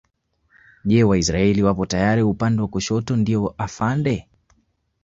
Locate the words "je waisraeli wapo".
0.91-1.85